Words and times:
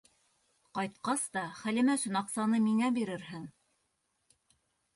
Ҡайтҡас 0.77 1.25
та 1.35 1.43
Хәлимә 1.59 1.97
өсөн 2.01 2.19
аҡсаны 2.23 2.63
миңә 2.65 2.91
бирерһең. 2.97 3.47